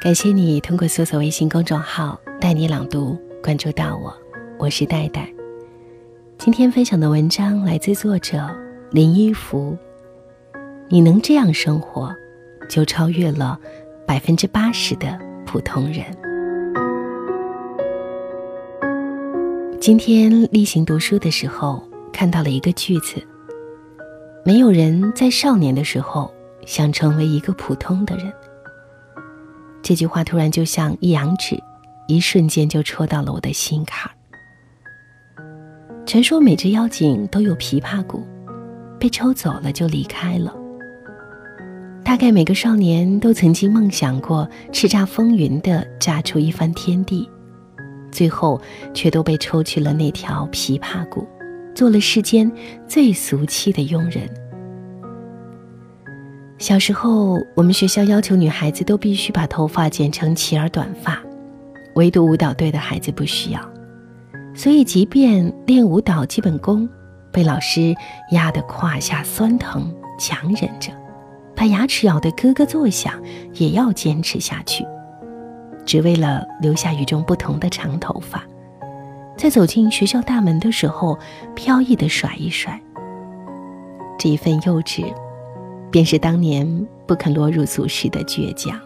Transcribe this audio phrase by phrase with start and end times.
[0.00, 4.14] 感谢你通过搜索微信公众号“带你朗读”关注到我，
[4.56, 5.28] 我是戴戴。
[6.38, 8.48] 今天分享的文章来自作者
[8.92, 9.76] 林一福。
[10.88, 12.14] 你能这样生活，
[12.68, 13.58] 就超越了
[14.06, 16.04] 百分之八十的普通人。
[19.80, 23.20] 今天例行读书的时候，看到了一个句子：
[24.44, 26.32] 没有人在少年的时候
[26.64, 28.32] 想成为一个普通的人。
[29.88, 31.58] 这句话突然就像一阳指，
[32.08, 34.14] 一瞬间就戳到了我的心坎儿。
[36.04, 38.22] 传说每只妖精都有琵琶骨，
[39.00, 40.54] 被抽走了就离开了。
[42.04, 47.26] 大概每个少年都曾经梦想过叱咤风云的炸出一番天地，
[48.12, 48.60] 最后
[48.92, 51.26] 却都被抽去了那条琵琶骨，
[51.74, 52.52] 做了世间
[52.86, 54.28] 最俗气的佣人。
[56.58, 61.16] 小时候，我们学校要求女孩子都必须把头发剪成齐耳短发，
[61.94, 63.60] 唯独舞蹈队的孩子不需要。
[64.56, 66.88] 所以，即便练舞蹈基本功，
[67.30, 67.94] 被老师
[68.32, 70.90] 压得胯下酸疼，强忍着，
[71.54, 73.14] 把牙齿咬得咯咯作响，
[73.54, 74.84] 也要坚持下去，
[75.86, 78.42] 只为了留下与众不同的长头发，
[79.36, 81.16] 在走进学校大门的时候，
[81.54, 82.80] 飘逸地甩一甩。
[84.18, 85.04] 这一份幼稚。
[85.90, 88.78] 便是当年不肯落入俗世的倔强。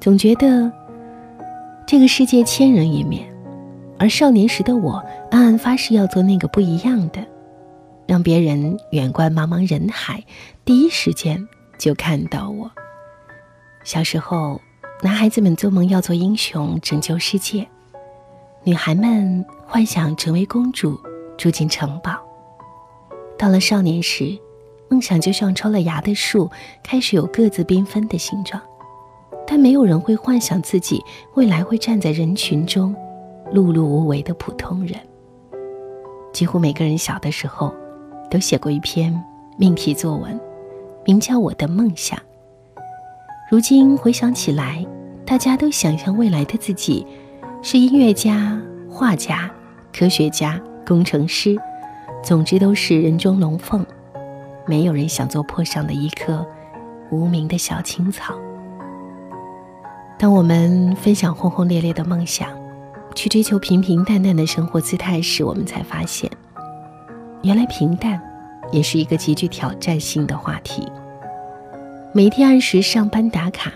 [0.00, 0.70] 总觉得
[1.86, 3.28] 这个世界千人一面，
[3.98, 7.24] 而少年时的我暗暗发誓要做那个不一样的，
[8.06, 10.24] 让别人远观茫茫人海，
[10.64, 11.46] 第一时间
[11.78, 12.70] 就看到我。
[13.84, 14.60] 小时候，
[15.02, 17.64] 男孩子们做梦要做英雄，拯救世界；
[18.62, 20.98] 女孩们幻想成为公主，
[21.36, 22.12] 住进城堡。
[23.38, 24.38] 到了少年时，
[24.90, 26.50] 梦想就像抽了芽的树，
[26.82, 28.60] 开始有各自缤纷的形状，
[29.46, 31.00] 但没有人会幻想自己
[31.34, 32.92] 未来会站在人群中，
[33.54, 34.98] 碌碌无为的普通人。
[36.32, 37.72] 几乎每个人小的时候，
[38.28, 39.16] 都写过一篇
[39.56, 40.38] 命题作文，
[41.04, 42.18] 名叫《我的梦想》。
[43.48, 44.84] 如今回想起来，
[45.24, 47.06] 大家都想象未来的自己
[47.62, 49.48] 是音乐家、画家、
[49.96, 51.56] 科学家、工程师，
[52.24, 53.86] 总之都是人中龙凤。
[54.70, 56.46] 没有人想做坡上的一棵
[57.10, 58.38] 无名的小青草。
[60.16, 62.48] 当我们分享轰轰烈烈的梦想，
[63.16, 66.30] 去追求平平淡淡的生活姿态时，我们才发现，
[67.42, 68.22] 原来平淡
[68.70, 70.86] 也是一个极具挑战性的话题。
[72.12, 73.72] 每天按时上班打卡，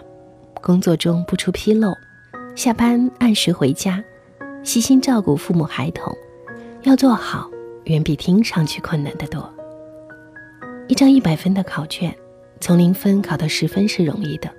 [0.63, 1.93] 工作中不出纰漏，
[2.55, 4.01] 下班按时回家，
[4.63, 6.17] 细心照顾父母孩童，
[6.85, 7.51] 要做好，
[7.87, 9.54] 远比听上去困难得多。
[10.87, 12.15] 一张一百分的考卷，
[12.61, 14.51] 从零分考到十分是容易的，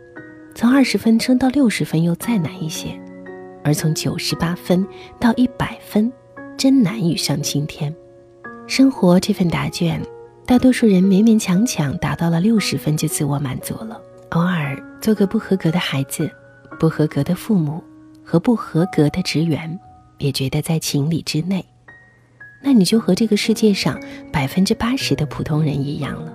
[0.55, 2.99] 从二十分升到六十分又再难一些，
[3.63, 4.85] 而从九十八分
[5.19, 6.11] 到一百分，
[6.57, 7.95] 真难于上青天。
[8.65, 10.01] 生活这份答卷，
[10.47, 16.27] 大多数人勉勉强强达到了六十分就自我满足了，偶尔做个不合格的孩子、
[16.79, 17.83] 不合格的父母
[18.23, 19.79] 和不合格的职员，
[20.17, 21.63] 也觉得在情理之内。
[22.61, 23.99] 那你就和这个世界上
[24.31, 26.33] 百分之八十的普通人一样了。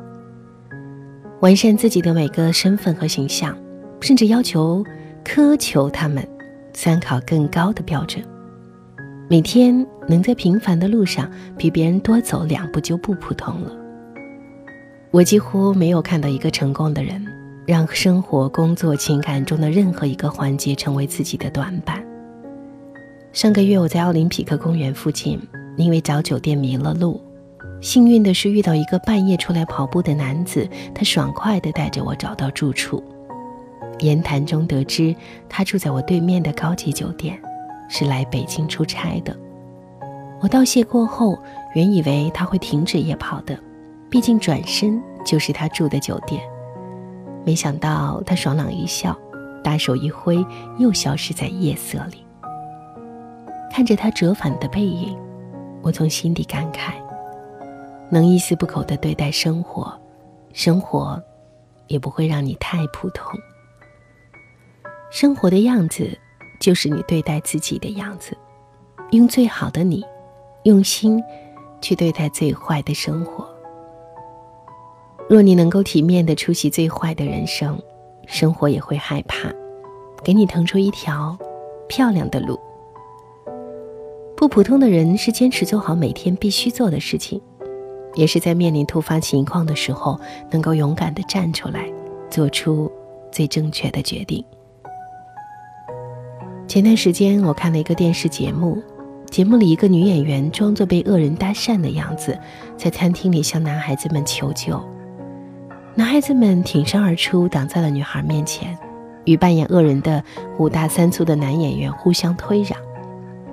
[1.41, 3.57] 完善自己的每个身份和形象，
[4.01, 4.85] 甚至要求
[5.25, 6.27] 苛求他们
[6.73, 8.23] 参考更高的标准。
[9.29, 13.73] 每天能在平凡的路上比别人多走两步就不普通了。
[15.11, 17.25] 我几乎没有看到一个成功的人，
[17.67, 22.05] 让生活、工作、情感中的任何一个环节成为自己的短板。
[23.33, 25.41] 上个月我在奥林匹克公园附近。
[25.81, 27.21] 因为找酒店迷了路，
[27.81, 33.03] 幸运的是遇到一个半夜出来跑步的男子，他爽快地带着我找到住处。
[34.01, 35.15] 言谈中得知
[35.49, 37.39] 他住在我对面的高级酒店，
[37.89, 39.37] 是来北京出差的。
[40.41, 41.39] 我道谢过后，
[41.75, 43.59] 原以为他会停止夜跑的，
[44.09, 46.43] 毕竟转身就是他住的酒店。
[47.45, 49.17] 没想到他爽朗一笑，
[49.63, 50.45] 大手一挥，
[50.79, 52.25] 又消失在夜色里。
[53.73, 55.17] 看着他折返的背影。
[55.83, 56.95] 我从心底感慨：
[58.11, 59.93] 能一丝不苟地对待生活，
[60.53, 61.23] 生活
[61.87, 63.39] 也不会让你太普通。
[65.11, 66.17] 生活的样子，
[66.61, 68.37] 就是你对待自己的样子。
[69.13, 70.05] 用最好的你，
[70.65, 71.21] 用心
[71.81, 73.49] 去对待最坏的生活。
[75.29, 77.81] 若你能够体面地出席最坏的人生，
[78.27, 79.51] 生活也会害怕，
[80.23, 81.37] 给你腾出一条
[81.89, 82.61] 漂亮的路。
[84.41, 87.39] 不普通的人是坚持做好每天必须做的事情，
[88.15, 90.19] 也是在面临突发情况的时候
[90.51, 91.93] 能够勇敢地站出来，
[92.31, 92.91] 做出
[93.31, 94.43] 最正确的决定。
[96.67, 98.83] 前段时间我看了一个电视节目，
[99.29, 102.39] 节目里一个女演员装作被恶人搭讪的样子，
[102.79, 104.83] 在餐厅里向男孩子们求救。
[105.95, 108.75] 男孩子们挺身而出，挡在了女孩面前，
[109.27, 110.25] 与扮演恶人的
[110.57, 112.75] 五大三粗的男演员互相推攘。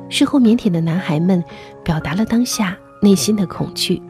[0.10, 1.44] 事后腼腆的男孩们
[1.84, 4.02] 表达了当下内心的恐惧，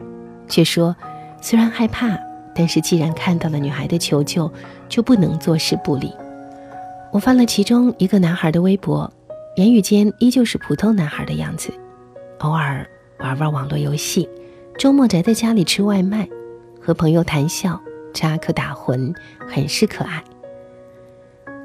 [0.48, 0.94] 却说
[1.40, 2.18] 虽然害怕，
[2.54, 4.50] 但是既然看到了女孩的求救，
[4.88, 6.12] 就不能坐视不理。
[7.12, 9.10] 我翻了其中一个男孩的微博，
[9.56, 11.72] 言语间依旧是普通男孩的样子，
[12.38, 14.28] 偶尔玩玩网络游戏，
[14.78, 16.28] 周末宅在家里吃外卖，
[16.80, 17.80] 和朋友谈笑。
[18.14, 19.14] 扎克打诨，
[19.46, 20.24] 很是可爱。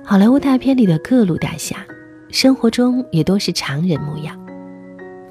[0.03, 1.77] 好莱坞大片里的各路大侠，
[2.33, 4.35] 生活中也都是常人模样，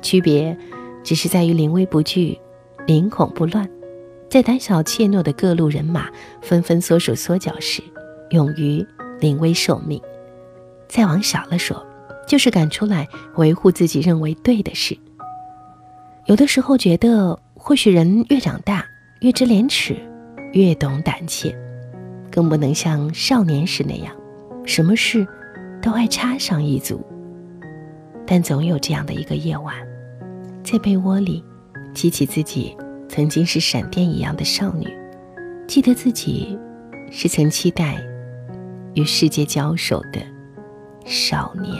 [0.02, 0.56] 区别
[1.02, 2.38] 只是在于临危不惧，
[2.87, 3.69] 临恐不乱。
[4.31, 6.08] 在胆小怯懦的各路人马
[6.40, 7.82] 纷纷缩手缩脚时，
[8.31, 8.87] 勇于
[9.19, 10.00] 临危受命。
[10.87, 11.84] 再往小了说，
[12.25, 14.96] 就是敢出来维护自己认为对的事。
[16.26, 18.87] 有的时候觉得，或许人越长大，
[19.22, 19.96] 越知廉耻。
[20.52, 21.52] 越懂胆怯，
[22.31, 24.14] 更不能像少年时那样，
[24.64, 25.26] 什么事
[25.82, 27.05] 都爱插上一组。
[28.25, 29.75] 但总有这样的一个夜晚，
[30.62, 31.44] 在被窝里
[31.93, 32.75] 记起自己
[33.08, 34.88] 曾经是闪电一样的少女，
[35.67, 36.58] 记得自己
[37.11, 38.00] 是曾期待
[38.94, 40.20] 与世界交手的
[41.05, 41.76] 少年。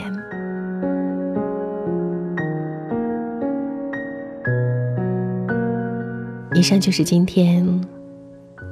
[6.53, 7.65] 以上就是今天。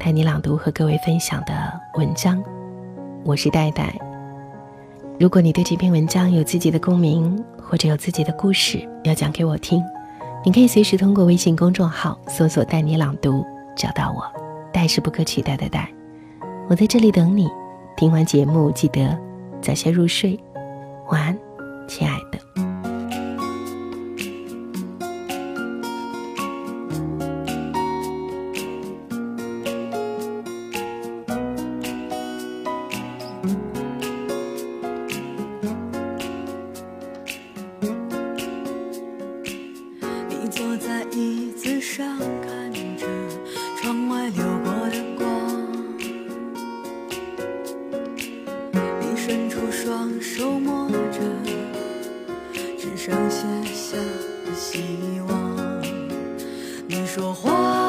[0.03, 1.53] 带你朗读和各位分享的
[1.95, 2.43] 文章，
[3.23, 4.10] 我是戴戴。
[5.21, 9.79] 如果你对这篇文章有自己的共鸣，或者有自己的故事要讲给我听，
[10.43, 13.45] 你可以随时通过微信公众号搜索“带你朗读”
[13.77, 14.23] 找到我。
[14.73, 15.87] 带是不可取代的带，
[16.67, 17.47] 我在这里等你。
[17.95, 19.15] 听完节目记得
[19.61, 20.39] 早些入睡，
[21.11, 21.37] 晚安，
[21.87, 22.50] 亲爱的。
[40.51, 43.05] 坐在椅子上，看着
[43.77, 45.25] 窗外流过的光，
[48.99, 51.19] 你伸出双手摸着，
[52.77, 53.97] 只剩写下
[54.45, 54.83] 的希
[55.29, 55.81] 望。
[56.85, 57.80] 你说话。